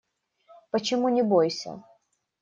[0.71, 1.75] Почему не бойся?